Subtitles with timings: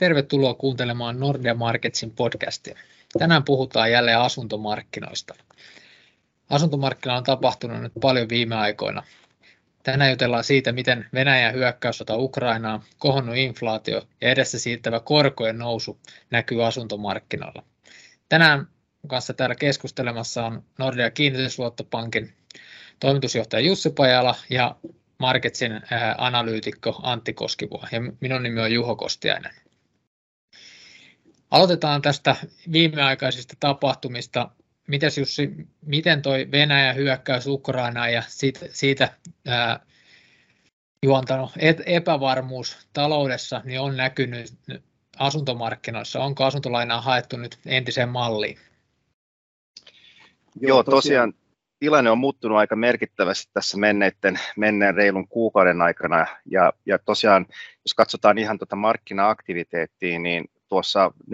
[0.00, 2.78] Tervetuloa kuuntelemaan Nordea Marketsin podcastia.
[3.18, 5.34] Tänään puhutaan jälleen asuntomarkkinoista.
[6.50, 9.02] Asuntomarkkinoilla on tapahtunut nyt paljon viime aikoina.
[9.82, 15.98] Tänään jutellaan siitä, miten Venäjän hyökkäyssota Ukrainaa, kohonnut inflaatio ja edessä siirtävä korkojen nousu
[16.30, 17.62] näkyy asuntomarkkinoilla.
[18.28, 18.66] Tänään
[19.06, 22.32] kanssa täällä keskustelemassa on Nordea Kiinnitysluottopankin
[23.00, 24.76] toimitusjohtaja Jussi Pajala ja
[25.18, 25.80] Marketsin
[26.18, 29.52] analyytikko Antti Koskivuo ja minun nimi on Juho Kostiainen.
[31.50, 32.36] Aloitetaan tästä
[32.72, 34.50] viimeaikaisista tapahtumista.
[34.88, 35.50] Mitäs Jussi,
[35.86, 39.14] miten toi Venäjän hyökkäys Ukrainaan ja siitä, siitä
[39.46, 39.80] ää,
[41.02, 41.50] juontanut
[41.86, 44.52] epävarmuus taloudessa niin on näkynyt
[45.18, 46.20] asuntomarkkinoissa?
[46.20, 48.58] Onko asuntolainaa haettu nyt entiseen malliin?
[50.60, 51.32] Joo, tosiaan
[51.78, 56.26] tilanne on muuttunut aika merkittävästi tässä menneiden, menneen reilun kuukauden aikana.
[56.46, 57.46] Ja, ja tosiaan,
[57.84, 61.32] jos katsotaan ihan tuota markkina-aktiviteettia, niin tuossa 4-5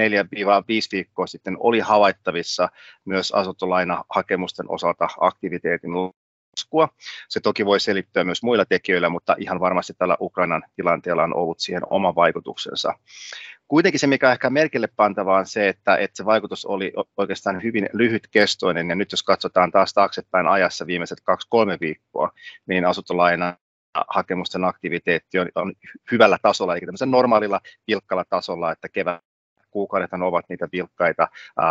[0.92, 2.68] viikkoa sitten oli havaittavissa
[3.04, 5.90] myös asuntolainahakemusten osalta aktiviteetin
[6.56, 6.88] laskua.
[7.28, 11.60] Se toki voi selittyä myös muilla tekijöillä, mutta ihan varmasti tällä Ukrainan tilanteella on ollut
[11.60, 12.94] siihen oma vaikutuksensa.
[13.68, 17.62] Kuitenkin se, mikä on ehkä merkille pantavaa, on se, että, että se vaikutus oli oikeastaan
[17.62, 22.30] hyvin lyhytkestoinen, ja nyt jos katsotaan taas taaksepäin ajassa viimeiset kaksi-kolme viikkoa,
[22.66, 23.56] niin asuntolaina
[24.08, 25.72] hakemusten aktiviteetti on, on
[26.12, 29.25] hyvällä tasolla, eli tämmöisen normaalilla vilkkalla tasolla, että kevät
[29.76, 31.28] kuukaudethan ovat niitä vilkkaita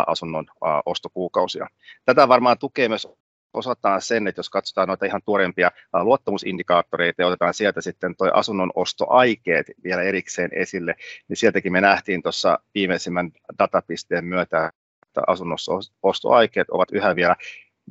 [0.08, 0.46] asunnon
[0.86, 1.68] ostokuukausia.
[2.06, 3.08] Tätä varmaan tukee myös
[3.54, 8.72] osataan sen, että jos katsotaan noita ihan tuorempia luottamusindikaattoreita ja otetaan sieltä sitten tuo asunnon
[8.76, 10.96] ostoaikeet vielä erikseen esille,
[11.28, 14.72] niin sieltäkin me nähtiin tuossa viimeisimmän datapisteen myötä,
[15.08, 15.58] että asunnon
[16.04, 17.36] ostoaikeet ovat yhä vielä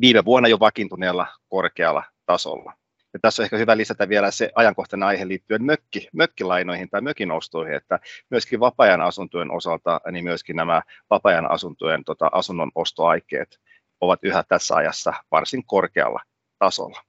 [0.01, 2.73] viime vuonna jo vakiintuneella korkealla tasolla.
[3.15, 7.31] Ja tässä on ehkä hyvä lisätä vielä se ajankohtainen aihe liittyen mökki, mökkilainoihin tai mökin
[7.31, 7.99] ostoihin, että
[8.31, 13.61] myöskin vapaa-ajan asuntojen osalta, niin myöskin nämä vapaa-ajan asuntojen tota, asunnon ostoaikeet
[14.01, 16.21] ovat yhä tässä ajassa varsin korkealla
[16.59, 17.03] tasolla.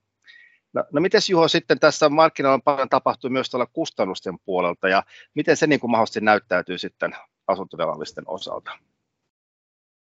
[0.73, 5.57] No, no miten Juho sitten tässä markkinoilla paljon tapahtuu myös tuolla kustannusten puolelta ja miten
[5.57, 7.15] se niin kuin mahdollisesti näyttäytyy sitten
[7.47, 8.71] asuntovelallisten osalta?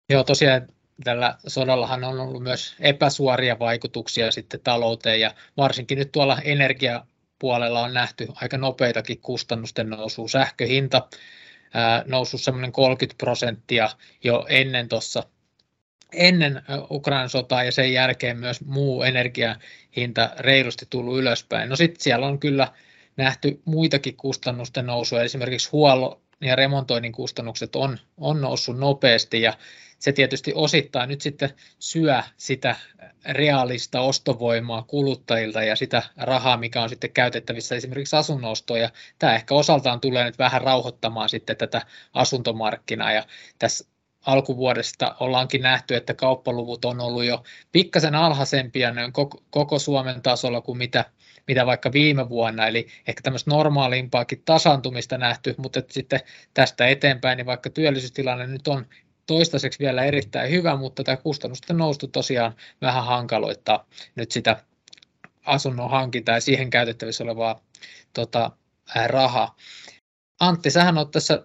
[0.10, 0.68] Joo, tosiaan
[1.02, 7.94] tällä sodallahan on ollut myös epäsuoria vaikutuksia sitten talouteen ja varsinkin nyt tuolla energiapuolella on
[7.94, 10.28] nähty aika nopeitakin kustannusten nousua.
[10.28, 11.08] Sähköhinta
[12.06, 13.90] noussut semmoinen 30 prosenttia
[14.24, 15.24] jo ennen tuossa
[16.14, 21.70] ennen Ukrainan sotaa ja sen jälkeen myös muu energiahinta reilusti tullut ylöspäin.
[21.70, 22.68] No sitten siellä on kyllä
[23.18, 29.54] nähty muitakin kustannusten nousua, esimerkiksi huollon ja remontoinnin kustannukset on, on noussut nopeasti ja
[30.02, 32.76] se tietysti osittain nyt sitten syö sitä
[33.26, 38.80] reaalista ostovoimaa kuluttajilta ja sitä rahaa, mikä on sitten käytettävissä esimerkiksi asunnostoon.
[38.80, 38.90] Ja
[39.20, 41.82] tämä ehkä osaltaan tulee nyt vähän rauhoittamaan sitten tätä
[42.14, 43.12] asuntomarkkinaa.
[43.12, 43.26] Ja
[43.60, 43.86] tässä
[44.26, 50.78] alkuvuodesta ollaankin nähty, että kauppaluvut on ollut jo pikkasen alhaisempia koko, koko Suomen tasolla kuin
[50.78, 51.06] mitä,
[51.48, 56.20] mitä vaikka viime vuonna, eli ehkä tämmöistä normaalimpaakin tasantumista nähty, mutta sitten
[56.54, 58.86] tästä eteenpäin, niin vaikka työllisyystilanne nyt on
[59.28, 64.64] toistaiseksi vielä erittäin hyvä, mutta tämä kustannusten noustu tosiaan vähän hankaloittaa nyt sitä
[65.46, 67.62] asunnon hankintaa ja siihen käytettävissä olevaa
[68.14, 68.52] tota,
[69.06, 69.56] rahaa.
[70.40, 71.44] Antti, sähän olet tässä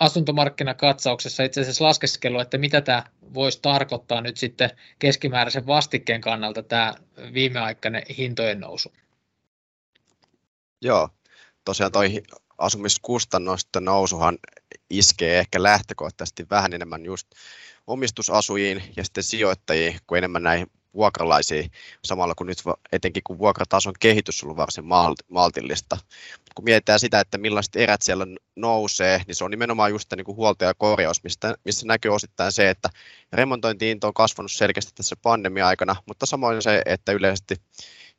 [0.00, 3.04] asuntomarkkinakatsauksessa itse asiassa laskeskellut, että mitä tämä
[3.34, 6.94] voisi tarkoittaa nyt sitten keskimääräisen vastikkeen kannalta tämä
[7.34, 8.92] viimeaikainen hintojen nousu?
[10.82, 11.08] Joo,
[11.64, 12.22] tosiaan toi
[12.64, 14.38] asumiskustannusten nousuhan
[14.90, 17.28] iskee ehkä lähtökohtaisesti vähän enemmän just
[17.86, 21.70] omistusasujiin ja sitten sijoittajiin kuin enemmän näihin vuokralaisiin,
[22.04, 22.58] samalla kun nyt
[22.92, 24.84] etenkin kun vuokratason kehitys on ollut varsin
[25.28, 25.98] maltillista.
[26.54, 28.26] Kun mietitään sitä, että millaiset erät siellä
[28.56, 32.52] nousee, niin se on nimenomaan just niin kuin huolto ja korjaus, mistä, missä näkyy osittain
[32.52, 32.90] se, että
[33.32, 37.56] remontointiinto on kasvanut selkeästi tässä pandemia-aikana, mutta samoin se, että yleisesti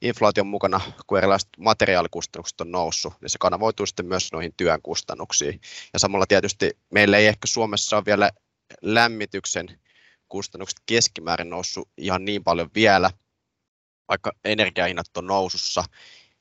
[0.02, 5.62] inflaation mukana, kun erilaiset materiaalikustannukset on noussut, niin se kanavoituu sitten myös noihin työn kustannuksiin.
[5.94, 8.32] Ja samalla tietysti meillä ei ehkä Suomessa ole vielä
[8.82, 9.80] lämmityksen
[10.30, 13.12] kustannukset keskimäärin noussut ihan niin paljon vielä,
[14.08, 15.84] vaikka energiahinnat on nousussa.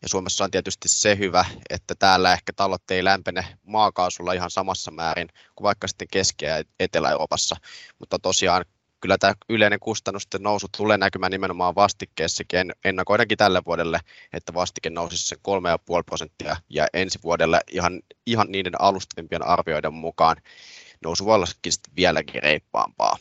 [0.02, 4.90] Ja Suomessa on tietysti se hyvä, että täällä ehkä talot ei lämpene maakaasulla ihan samassa
[4.90, 7.56] määrin kuin vaikka sitten Keski- ja Etelä-Euroopassa.
[7.98, 8.64] Mutta tosiaan
[9.04, 12.72] kyllä tämä yleinen kustannusten nousu tulee näkymään nimenomaan vastikkeessakin.
[12.84, 14.00] Ennakoidaankin tälle vuodelle,
[14.32, 20.36] että vastike nousisi sen 3,5 prosenttia ja ensi vuodelle ihan, ihan niiden alustavimpien arvioiden mukaan
[21.04, 21.46] nousu voi olla
[21.96, 23.16] vieläkin reippaampaa.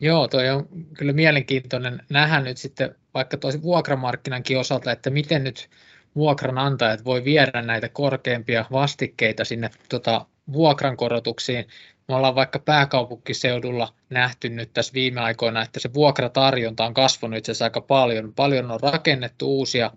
[0.00, 5.70] Joo, toi on kyllä mielenkiintoinen nähdä nyt sitten vaikka tosi vuokramarkkinankin osalta, että miten nyt
[6.14, 11.64] vuokranantajat voi viedä näitä korkeampia vastikkeita sinne tota, vuokrankorotuksiin.
[12.10, 17.52] Me ollaan vaikka pääkaupunkiseudulla nähty nyt tässä viime aikoina, että se vuokratarjonta on kasvanut itse
[17.52, 18.34] asiassa aika paljon.
[18.34, 19.90] Paljon on rakennettu uusia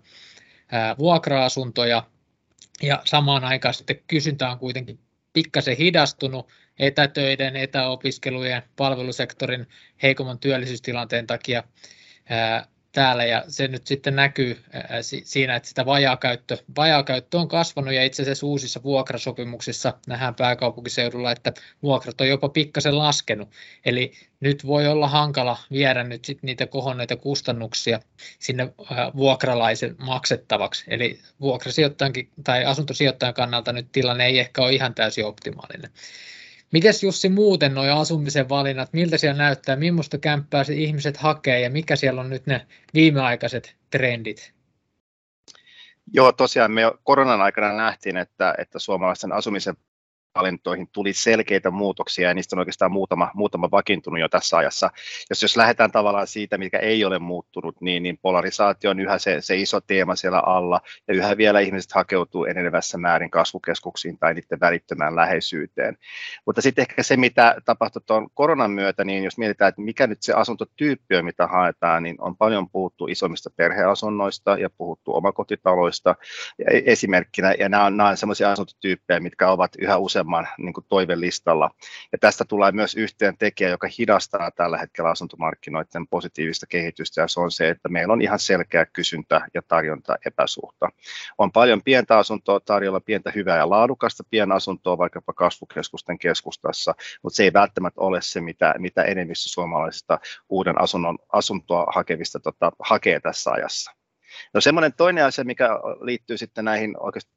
[0.98, 2.02] vuokra-asuntoja
[2.82, 4.98] ja samaan aikaan sitten kysyntä on kuitenkin
[5.32, 9.68] pikkasen hidastunut etätöiden, etäopiskelujen, palvelusektorin
[10.02, 11.62] heikomman työllisyystilanteen takia
[12.94, 14.64] täällä ja se nyt sitten näkyy
[15.00, 21.52] siinä, että sitä vajaakäyttö, vajaakäyttö on kasvanut ja itse asiassa uusissa vuokrasopimuksissa nähdään pääkaupunkiseudulla, että
[21.82, 23.48] vuokrat on jopa pikkasen laskenut.
[23.84, 28.00] Eli nyt voi olla hankala viedä nyt sit niitä kohonneita kustannuksia
[28.38, 28.68] sinne
[29.16, 30.84] vuokralaisen maksettavaksi.
[30.88, 35.90] Eli vuokrasijoittajankin tai asuntosijoittajan kannalta nyt tilanne ei ehkä ole ihan täysin optimaalinen.
[36.74, 41.60] Mites Jussi muuten nuo asumisen valinnat, miltä siellä näyttää, millaista kämppää ihmiset hakee?
[41.60, 44.52] Ja mikä siellä on nyt ne viimeaikaiset trendit?
[46.12, 49.76] Joo, tosiaan me koronan aikana nähtiin, että, että suomalaisten asumisen
[50.34, 54.90] valintoihin tuli selkeitä muutoksia ja niistä on oikeastaan muutama, muutama vakiintunut jo tässä ajassa.
[55.30, 59.40] Jos, jos lähdetään tavallaan siitä, mikä ei ole muuttunut, niin, niin polarisaatio on yhä se,
[59.40, 64.60] se iso teema siellä alla ja yhä vielä ihmiset hakeutuu enenevässä määrin kasvukeskuksiin tai niiden
[64.60, 65.98] välittömään läheisyyteen.
[66.46, 70.22] Mutta sitten ehkä se, mitä tapahtui tuon koronan myötä, niin jos mietitään, että mikä nyt
[70.22, 76.14] se asuntotyyppi on, mitä haetaan, niin on paljon puhuttu isommista perheasunnoista ja puhuttu omakotitaloista
[76.58, 80.86] e-, esimerkkinä, ja nämä on, on sellaisia asuntotyyppejä, mitkä ovat yhä useammin useamman niin kuin
[80.88, 81.70] toivelistalla.
[82.12, 87.40] Ja tästä tulee myös yhteen tekijä, joka hidastaa tällä hetkellä asuntomarkkinoiden positiivista kehitystä, ja se
[87.40, 90.88] on se, että meillä on ihan selkeä kysyntä ja tarjonta epäsuhta.
[91.38, 97.42] On paljon pientä asuntoa tarjolla, pientä hyvää ja laadukasta pienasuntoa vaikkapa kasvukeskusten keskustassa, mutta se
[97.42, 100.18] ei välttämättä ole se, mitä, mitä enemmistö suomalaisista
[100.48, 103.90] uuden asunnon, asuntoa hakevista tota, hakee tässä ajassa.
[104.54, 105.68] No semmoinen toinen asia, mikä
[106.00, 107.33] liittyy sitten näihin oikeastaan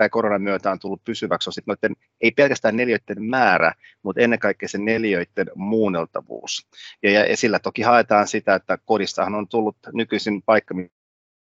[0.00, 4.38] tai koronan myötä on tullut pysyväksi, on sitten noiden, ei pelkästään neljöiden määrä, mutta ennen
[4.38, 6.66] kaikkea se neljöiden muunneltavuus.
[7.02, 10.74] Ja, ja sillä toki haetaan sitä, että kodistahan on tullut nykyisin paikka,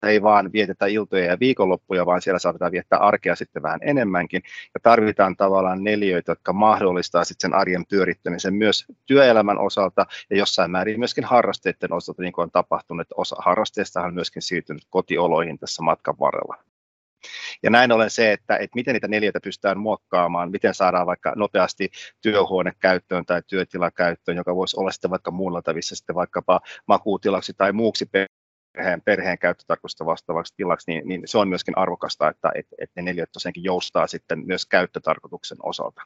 [0.08, 4.42] ei vaan vietetä iltoja ja viikonloppuja, vaan siellä saatetaan viettää arkea sitten vähän enemmänkin.
[4.74, 10.72] Ja tarvitaan tavallaan neljöitä, jotka mahdollistaa sitten sen arjen pyörittämisen myös työelämän osalta ja jossain
[10.72, 15.60] määrin myöskin harrasteiden osalta, niin kuin on tapahtunut, että osa harrasteista on myöskin siirtynyt kotioloihin
[15.60, 16.67] tässä matkan varrella.
[17.64, 21.90] Ja näin ollen se, että, että miten niitä neljöitä pystytään muokkaamaan, miten saadaan vaikka nopeasti
[22.22, 27.72] työhuone käyttöön tai työtila käyttöön, joka voisi olla sitten vaikka muunneltavissa sitten vaikkapa makuutilaksi tai
[27.72, 33.02] muuksi perheen, perheen käyttötarkoitusta vastaavaksi tilaksi, niin, niin se on myöskin arvokasta, että, että, että
[33.02, 36.02] ne neljöt tosiaankin joustaa sitten myös käyttötarkoituksen osalta.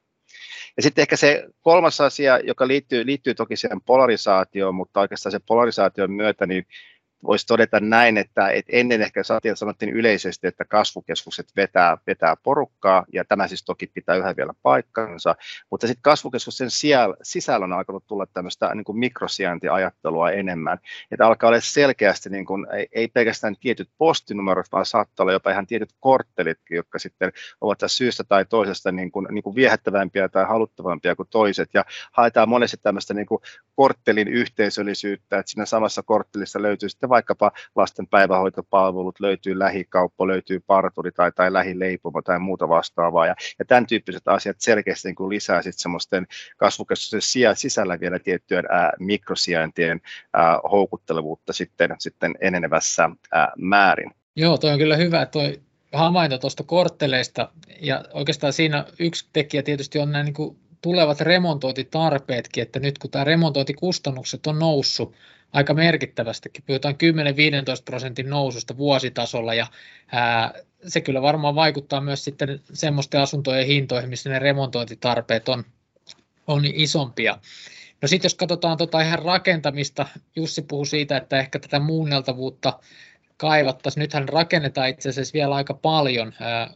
[0.77, 5.39] Ja sitten ehkä se kolmas asia, joka liittyy, liittyy toki siihen polarisaatioon, mutta oikeastaan se
[5.47, 6.65] polarisaation myötä, niin
[7.23, 13.05] voisi todeta näin, että, että ennen ehkä saatiin, sanottiin yleisesti, että kasvukeskukset vetää, vetää porukkaa,
[13.13, 15.35] ja tämä siis toki pitää yhä vielä paikkansa,
[15.69, 16.69] mutta sitten kasvukeskusten
[17.21, 20.77] sisällä on alkanut tulla tämmöistä niin kuin mikrosijaintiajattelua enemmän,
[21.11, 25.51] että alkaa olla selkeästi, niin kuin, ei, ei pelkästään tietyt postinumerot, vaan saattaa olla jopa
[25.51, 27.31] ihan tietyt korttelitkin, jotka sitten
[27.61, 31.85] ovat tässä syystä tai toisesta niin kuin, niin kuin viehättävämpiä tai haluttavampia kuin toiset, ja
[32.11, 33.41] haetaan monesti tämmöistä niin kuin
[33.75, 41.11] korttelin yhteisöllisyyttä, että siinä samassa korttelissa löytyy sitten vaikkapa lasten päivähoitopalvelut, löytyy lähikauppa, löytyy parturi
[41.11, 43.27] tai, tai lähileipomo tai muuta vastaavaa.
[43.27, 46.27] Ja, ja tämän tyyppiset asiat selkeästi niin kuin lisää sitten semmoisten
[46.57, 50.01] kasvukeskusten sisällä vielä tiettyjen ää, mikrosijaintien
[50.33, 54.11] ää, houkuttelevuutta sitten, sitten enenevässä ää, määrin.
[54.35, 55.61] Joo, toi on kyllä hyvä, toi
[55.93, 57.49] havainto tuosta kortteleista,
[57.81, 63.23] ja oikeastaan siinä yksi tekijä tietysti on nämä niin tulevat remontointitarpeetkin, että nyt kun tämä
[63.23, 65.15] remontointikustannukset on noussut
[65.53, 66.97] aika merkittävästikin, puhutaan 10-15
[67.85, 69.67] prosentin noususta vuositasolla ja
[70.11, 70.53] ää,
[70.87, 75.63] se kyllä varmaan vaikuttaa myös sitten semmoisten asuntojen hintoihin, missä ne remontointitarpeet on,
[76.47, 77.37] on isompia.
[78.01, 80.05] No sitten jos katsotaan tota ihan rakentamista,
[80.35, 82.79] Jussi puhui siitä, että ehkä tätä muunneltavuutta
[83.37, 84.01] kaivattaisiin.
[84.01, 86.73] Nythän rakennetaan itse asiassa vielä aika paljon, ää,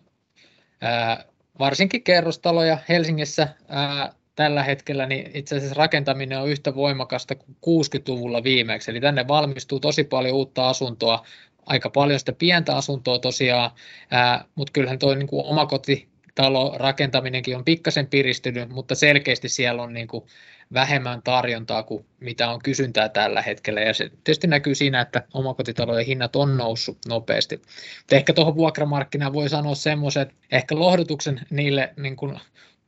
[0.81, 1.25] ää,
[1.59, 8.43] varsinkin kerrostaloja Helsingissä ää, tällä hetkellä, niin itse asiassa rakentaminen on yhtä voimakasta kuin 60-luvulla
[8.43, 8.91] viimeksi.
[8.91, 11.25] Eli tänne valmistuu tosi paljon uutta asuntoa,
[11.65, 13.71] aika paljon sitä pientä asuntoa tosiaan,
[14.55, 20.23] mutta kyllähän tuo niin omakotitalo rakentaminenkin on pikkasen piristynyt, mutta selkeästi siellä on niin kuin
[20.73, 23.81] vähemmän tarjontaa kuin mitä on kysyntää tällä hetkellä.
[23.81, 27.55] Ja se tietysti näkyy siinä, että omakotitalojen hinnat on noussut nopeasti.
[27.99, 32.39] Mutta ehkä tuohon vuokramarkkinaan voi sanoa semmoisen, ehkä lohdutuksen niille niin kuin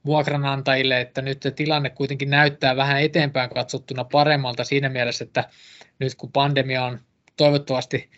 [0.07, 5.49] vuokranantajille, että nyt se tilanne kuitenkin näyttää vähän eteenpäin katsottuna paremmalta siinä mielessä, että
[5.99, 6.99] nyt kun pandemia on
[7.37, 8.09] toivottavasti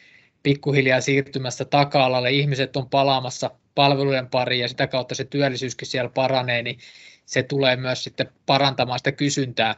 [0.43, 6.63] pikkuhiljaa siirtymässä taka-alalle, ihmiset on palaamassa, palvelujen pariin ja sitä kautta se työllisyyskin siellä paranee,
[6.63, 6.79] niin
[7.25, 9.75] se tulee myös sitten parantamaan sitä kysyntää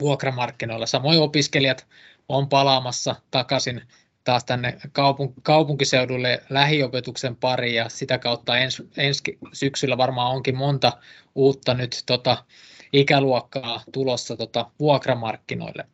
[0.00, 0.86] vuokramarkkinoilla.
[0.86, 1.86] Samoin opiskelijat
[2.28, 3.82] on palaamassa takaisin
[4.24, 10.92] taas tänne kaupunk- kaupunkiseudulle lähiopetuksen pariin ja sitä kautta ens, ensi syksyllä varmaan onkin monta
[11.34, 12.44] uutta nyt tota,
[12.92, 15.84] ikäluokkaa tulossa tota, vuokramarkkinoille.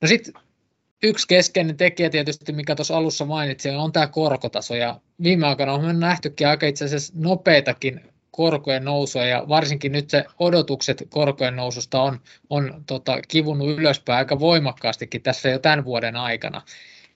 [0.00, 0.34] No sitten
[1.02, 4.74] yksi keskeinen tekijä tietysti, mikä tuossa alussa mainitsin, on tämä korkotaso.
[4.74, 8.00] Ja viime aikoina on nähtykin aika itse asiassa nopeitakin
[8.30, 14.38] korkojen nousua ja varsinkin nyt se odotukset korkojen noususta on, on tota, kivunut ylöspäin aika
[14.38, 16.62] voimakkaastikin tässä jo tämän vuoden aikana.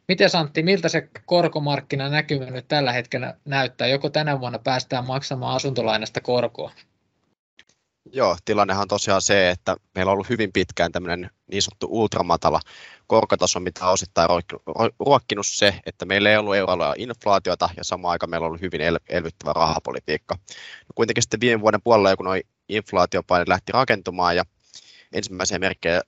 [0.08, 3.86] Miten Santti, miltä se korkomarkkina näkymä nyt tällä hetkellä näyttää?
[3.86, 6.72] Joko tänä vuonna päästään maksamaan asuntolainasta korkoa?
[8.12, 12.60] Joo, tilannehan on tosiaan se, että meillä on ollut hyvin pitkään tämmöinen niin sanottu ultramatala
[13.06, 14.28] korkotaso, mitä on osittain
[15.00, 18.80] ruokkinut se, että meillä ei ollut euroalueella inflaatiota ja samaan aikaan meillä on ollut hyvin
[19.08, 20.34] elvyttävä rahapolitiikka.
[20.80, 22.34] No kuitenkin sitten viime vuoden puolella, kun nuo
[22.68, 24.44] inflaatiopaine lähti rakentumaan ja
[25.12, 26.02] ensimmäisiä merkkejä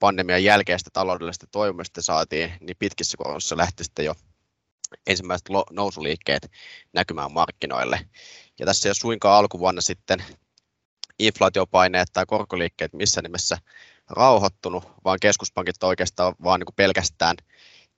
[0.00, 4.14] pandemian jälkeistä taloudellisesta toimista saatiin, niin pitkissä korossa lähti sitten jo
[5.06, 6.50] ensimmäiset nousuliikkeet
[6.92, 8.00] näkymään markkinoille.
[8.58, 10.24] Ja tässä ei ole suinkaan alkuvuonna sitten
[11.18, 13.58] inflaatiopaineet tai korkoliikkeet missä nimessä
[14.08, 17.36] rauhoittunut, vaan keskuspankit oikeastaan vaan niin pelkästään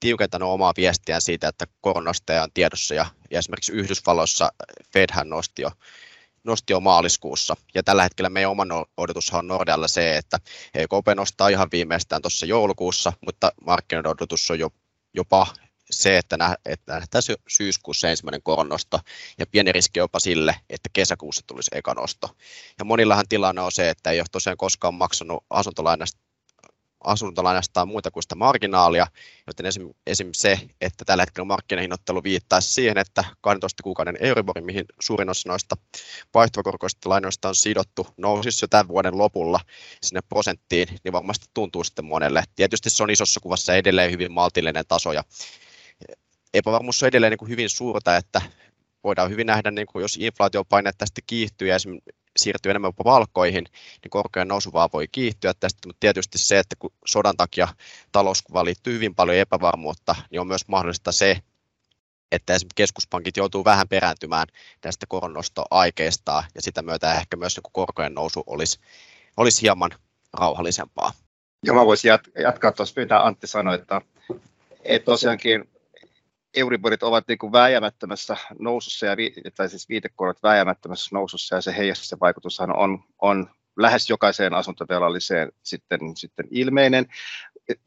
[0.01, 4.53] tiukentanut omaa viestiään siitä, että koronasteja on tiedossa ja, ja esimerkiksi Yhdysvalloissa
[4.93, 5.71] Fedhän nosti jo,
[6.45, 7.57] nosti jo maaliskuussa.
[7.75, 10.39] Ja tällä hetkellä meidän oman odotushan on Nordealla se, että
[10.75, 14.71] EKP nostaa ihan viimeistään tuossa joulukuussa, mutta markkinoiden odotus on jo,
[15.15, 15.47] jopa
[15.91, 19.01] se, että, nä, että nähdään syyskuussa ensimmäinen koronnosto
[19.39, 22.29] ja pieni riski jopa sille, että kesäkuussa tulisi eka nosto.
[22.79, 26.21] Ja monillahan tilanne on se, että ei ole tosiaan koskaan maksanut asuntolainasta
[27.05, 29.07] asuntolainastaan muuta kuin sitä marginaalia,
[29.47, 30.29] joten esim, esim.
[30.33, 35.77] se, että tällä hetkellä markkinahinnoittelu viittaisi siihen, että 12 kuukauden Euribor, mihin suurin osa noista
[36.35, 39.61] vaihtokorkoista lainoista on sidottu, nousisi jo tämän vuoden lopulla
[40.03, 42.45] sinne prosenttiin, niin varmasti tuntuu sitten monelle.
[42.57, 45.25] Tietysti se on isossa kuvassa edelleen hyvin maltillinen taso ja
[46.55, 48.43] epävarmuus on edelleen niin kuin hyvin suurta, että
[49.05, 51.77] voidaan hyvin nähdä, niin kuin jos inflaatiopaine tästä kiihtyy ja
[52.37, 53.65] siirtyy enemmän jopa valkoihin,
[54.03, 57.69] niin korkean nousu vaan voi kiihtyä tästä, mutta tietysti se, että kun sodan takia
[58.13, 61.39] talouskuvaan liittyy hyvin paljon epävarmuutta, niin on myös mahdollista se,
[62.33, 64.47] että esimerkiksi keskuspankit joutuu vähän perääntymään
[64.81, 68.81] tästä koronnostoaikeistaan ja sitä myötä ehkä myös niin korkojen nousu olisi,
[69.37, 69.91] olisi hieman
[70.33, 71.13] rauhallisempaa.
[71.63, 74.01] Joo, mä voisin jatkaa tuossa, mitä Antti sanoi, että,
[74.85, 75.72] että tosiaankin
[76.55, 77.53] Euriborit ovat niin kuin
[78.59, 79.17] nousussa, ja,
[79.57, 86.01] tai siis viitekorot vääjäämättömässä nousussa, ja se heijastus vaikutushan on, on lähes jokaiseen asuntovelalliseen sitten,
[86.17, 87.07] sitten ilmeinen.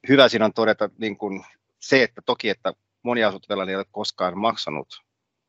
[0.10, 1.46] Hyvä siinä on todeta niin kuin
[1.80, 4.88] se, että toki, että moni asuntovelallinen ei ole koskaan maksanut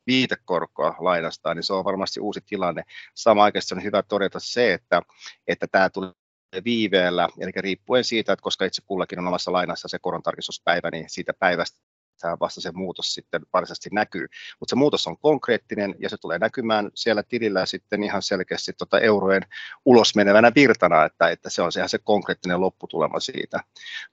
[0.07, 2.83] viitekorkoa lainastaan, niin se on varmasti uusi tilanne.
[3.15, 5.03] Samaan aikaan on hyvä todeta se, että,
[5.47, 6.13] että tämä tulee
[6.65, 11.33] viiveellä, eli riippuen siitä, että koska itse kullakin on omassa lainassa se korontarkistuspäivä, niin siitä
[11.39, 11.81] päivästä
[12.41, 14.27] vasta se muutos sitten varsinaisesti näkyy.
[14.61, 19.01] Mutta se muutos on konkreettinen ja se tulee näkymään siellä tilillä sitten ihan selkeästi tota
[19.01, 19.43] eurojen
[19.85, 23.61] ulos menevänä virtana, että, että se on se ihan se konkreettinen lopputulema siitä.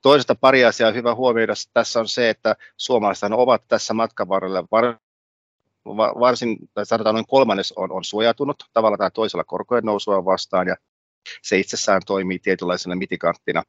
[0.01, 4.97] Toisesta pari asiaa hyvä huomioida tässä on se, että suomalaiset ovat tässä matkan varrella var,
[6.19, 10.75] varsin, tai sanotaan noin kolmannes on, on suojautunut tavalla tai toisella korkojen nousua vastaan, ja
[11.41, 13.63] se itsessään toimii tietynlaisena mitikanttina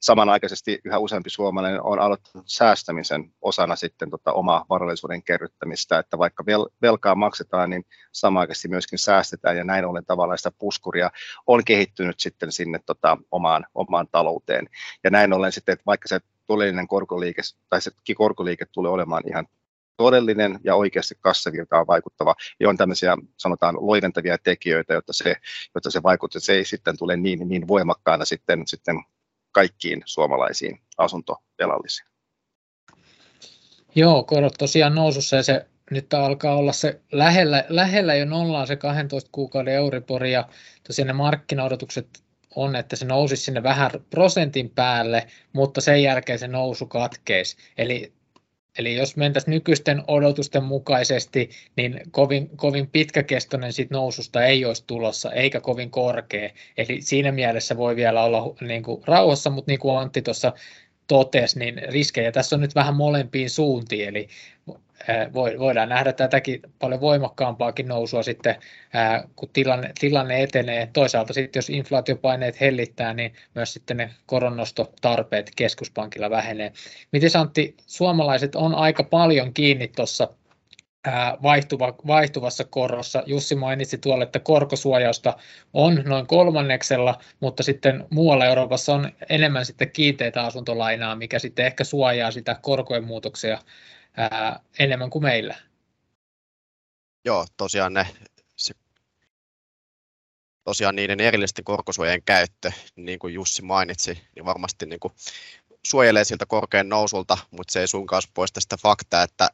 [0.00, 6.42] samanaikaisesti yhä useampi suomalainen on aloittanut säästämisen osana sitten tota omaa varallisuuden kerryttämistä, että vaikka
[6.42, 11.10] vel- velkaa maksetaan, niin samanaikaisesti myöskin säästetään ja näin ollen tavallaan sitä puskuria
[11.46, 14.68] on kehittynyt sitten sinne tota omaan, omaan talouteen.
[15.04, 19.46] Ja näin ollen sitten, että vaikka se todellinen korkoliike tai se korkoliike tulee olemaan ihan
[19.96, 25.36] todellinen ja oikeasti kassavirtaan vaikuttava, ja on tämmöisiä sanotaan loiventavia tekijöitä, jotta se,
[25.74, 28.96] jotta se vaikuttaa, se ei sitten tule niin, niin voimakkaana sitten, sitten
[29.52, 32.08] kaikkiin suomalaisiin asuntovelallisiin.
[33.94, 38.76] Joo, korot tosiaan nousussa ja se nyt alkaa olla se lähellä, lähellä jo nollaa se
[38.76, 40.48] 12 kuukauden Euribor ja
[40.86, 42.08] tosiaan ne markkinaodotukset
[42.56, 47.56] on, että se nousisi sinne vähän prosentin päälle, mutta sen jälkeen se nousu katkeisi.
[47.78, 48.12] Eli
[48.80, 55.32] Eli jos mentäisiin nykyisten odotusten mukaisesti, niin kovin, kovin pitkäkestoinen siitä noususta ei olisi tulossa,
[55.32, 56.50] eikä kovin korkea.
[56.76, 60.52] Eli siinä mielessä voi vielä olla niin kuin rauhassa, mutta niin kuin Antti tuossa
[61.06, 64.28] totesi, niin riskejä tässä on nyt vähän molempiin suuntiin, eli
[65.58, 68.56] voidaan nähdä tätäkin paljon voimakkaampaakin nousua sitten,
[69.36, 70.88] kun tilanne, tilanne etenee.
[70.92, 76.72] Toisaalta sitten, jos inflaatiopaineet hellittää, niin myös sitten ne koronnostotarpeet keskuspankilla vähenee.
[77.12, 80.28] Miten Antti, suomalaiset on aika paljon kiinni tuossa
[81.42, 83.22] vaihtuva, vaihtuvassa korossa.
[83.26, 85.36] Jussi mainitsi tuolla, että korkosuojausta
[85.72, 91.84] on noin kolmanneksella, mutta sitten muualla Euroopassa on enemmän sitten kiinteitä asuntolainaa, mikä sitten ehkä
[91.84, 93.58] suojaa sitä korkojen muutoksia
[94.16, 95.54] ää, enemmän kuin meillä.
[97.24, 98.06] Joo, tosiaan ne
[98.56, 98.74] se,
[100.64, 105.14] tosiaan niiden erillisten korkosuojien käyttö, niin kuin Jussi mainitsi, niin varmasti niin kuin
[105.86, 109.48] suojelee siltä korkean nousulta, mutta se ei suinkaan poista sitä faktaa, että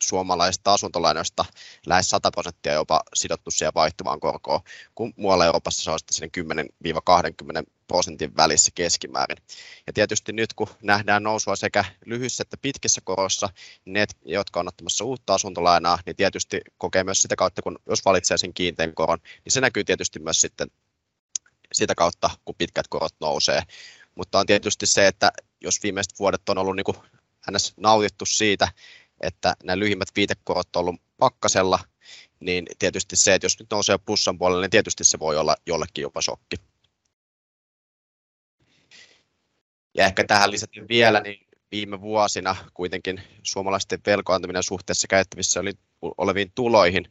[0.00, 1.44] suomalaisista asuntolainoista
[1.86, 4.60] lähes 100 prosenttia jopa sidottu siihen vaihtuvaan korkoon,
[4.94, 6.44] kun muualla Euroopassa se on sitten
[7.60, 9.36] 10-20 prosentin välissä keskimäärin.
[9.86, 13.48] Ja tietysti nyt kun nähdään nousua sekä lyhyissä että pitkissä korossa,
[13.84, 18.04] niin ne, jotka on ottamassa uutta asuntolainaa, niin tietysti kokee myös sitä kautta, kun jos
[18.04, 20.68] valitsee sen kiinteän koron, niin se näkyy tietysti myös sitten
[21.72, 23.62] sitä kautta, kun pitkät korot nousee.
[24.14, 26.96] Mutta on tietysti se, että jos viimeiset vuodet on ollut niin kuin
[27.50, 27.74] ns.
[27.76, 28.68] nautittu siitä,
[29.20, 31.78] että nämä lyhimmät viitekorot on ollut pakkasella,
[32.40, 36.02] niin tietysti se, että jos nyt nousee plussan puolelle, niin tietysti se voi olla jollekin
[36.02, 36.56] jopa shokki.
[39.94, 45.72] Ja ehkä tähän lisättiin vielä, niin viime vuosina kuitenkin suomalaisten velkoantuminen suhteessa käyttävissä oli,
[46.02, 47.04] oleviin tuloihin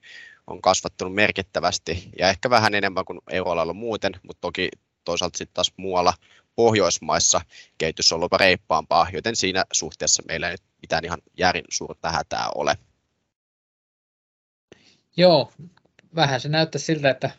[0.47, 4.69] on kasvattanut merkittävästi ja ehkä vähän enemmän kuin euroalalla muuten, mutta toki
[5.03, 6.13] toisaalta sitten taas muualla
[6.55, 7.41] Pohjoismaissa
[7.77, 12.77] kehitys on ollut reippaampaa, joten siinä suhteessa meillä ei mitään ihan järin suurta hätää ole.
[15.17, 15.51] Joo,
[16.15, 17.31] vähän se näyttää siltä, että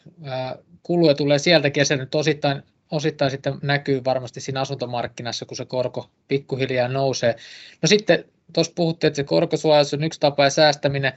[0.83, 5.65] kuluja tulee sieltäkin ja se nyt osittain, osittain sitten näkyy varmasti siinä asuntomarkkinassa, kun se
[5.65, 7.37] korko pikkuhiljaa nousee.
[7.83, 11.13] No sitten tuossa puhuttiin, että se korkosuojaus on yksi tapa ja säästäminen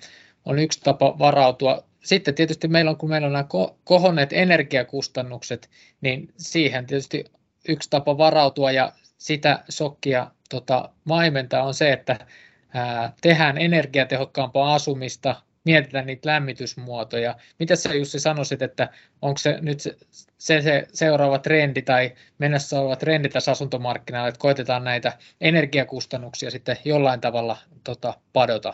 [0.46, 1.84] on yksi tapa varautua.
[2.03, 3.48] Sitten tietysti meillä on, kun meillä on nämä
[3.84, 5.70] kohonneet energiakustannukset,
[6.01, 7.25] niin siihen tietysti
[7.70, 12.25] yksi tapa varautua ja sitä sokkia tota, maimentaa on se, että
[12.74, 17.36] ää, tehdään energiatehokkaampaa asumista, mietitään niitä lämmitysmuotoja.
[17.60, 18.89] Mitä sä Jussi sanoisit, että
[19.22, 19.95] onko se nyt se,
[20.38, 26.78] se, se seuraava trendi tai mennessä oleva trendi tässä asuntomarkkinoilla, että koitetaan näitä energiakustannuksia sitten
[26.86, 28.73] jollain tavalla tota, padota?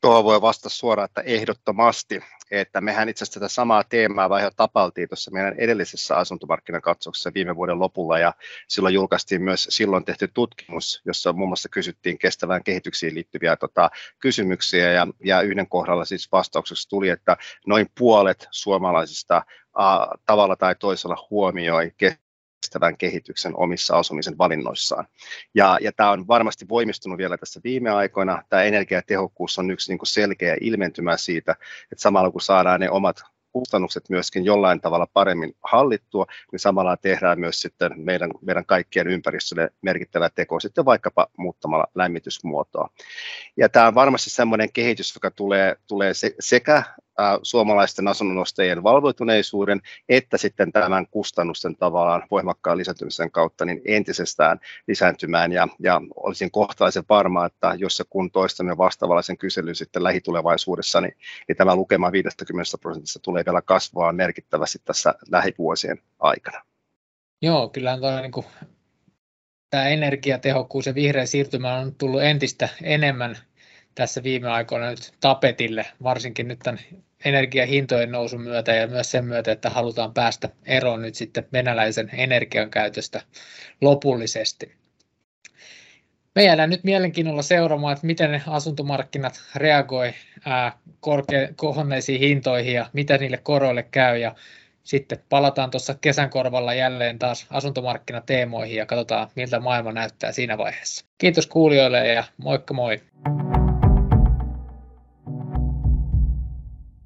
[0.00, 5.08] Tuohon voi vastata suoraan, että ehdottomasti, että mehän itse asiassa tätä samaa teemaa vähän tapaltiin
[5.08, 8.32] tuossa meidän edellisessä asuntomarkkinakatsauksessa viime vuoden lopulla ja
[8.68, 14.92] silloin julkaistiin myös silloin tehty tutkimus, jossa muun muassa kysyttiin kestävään kehityksiin liittyviä tota, kysymyksiä
[14.92, 19.42] ja, ja yhden kohdalla siis vastauksessa tuli, että noin puolet suomalaisista
[19.74, 21.92] a, tavalla tai toisella huomioi
[22.60, 25.06] kestävän kehityksen omissa asumisen valinnoissaan.
[25.54, 28.42] Ja, ja tämä on varmasti voimistunut vielä tässä viime aikoina.
[28.48, 31.52] Tämä energiatehokkuus on yksi niin kuin selkeä ilmentymä siitä,
[31.92, 37.40] että samalla kun saadaan ne omat kustannukset myöskin jollain tavalla paremmin hallittua, niin samalla tehdään
[37.40, 42.88] myös sitten meidän, meidän kaikkien ympäristölle merkittävä teko sitten vaikkapa muuttamalla lämmitysmuotoa.
[43.56, 46.82] Ja tämä on varmasti sellainen kehitys, joka tulee, tulee se, sekä
[47.42, 55.52] suomalaisten asunnonostajien valvoituneisuuden, että sitten tämän kustannusten tavallaan voimakkaan lisääntymisen kautta niin entisestään lisääntymään.
[55.52, 61.16] Ja, ja olisin kohtalaisen varma, että jos ja kun toistamme vastaavallaisen kyselyn sitten lähitulevaisuudessa, niin,
[61.48, 66.64] niin tämä lukema 50 prosentissa tulee vielä kasvaa merkittävästi tässä lähivuosien aikana.
[67.42, 68.46] Joo, kyllä toi niin kuin,
[69.70, 73.36] tämä energiatehokkuus ja vihreä siirtymä on tullut entistä enemmän
[73.94, 76.80] tässä viime aikoina nyt tapetille, varsinkin nyt tämän
[77.24, 82.70] energiahintojen nousun myötä ja myös sen myötä, että halutaan päästä eroon nyt sitten venäläisen energian
[82.70, 83.22] käytöstä
[83.80, 84.78] lopullisesti.
[86.34, 90.12] Me jäädään nyt mielenkiinnolla seuraamaan, että miten asuntomarkkinat reagoi
[91.56, 94.18] kohonneisiin hintoihin ja mitä niille koroille käy.
[94.18, 94.34] Ja
[94.84, 101.04] sitten palataan tuossa kesän korvalla jälleen taas asuntomarkkinateemoihin ja katsotaan, miltä maailma näyttää siinä vaiheessa.
[101.18, 103.00] Kiitos kuulijoille ja moikka moi!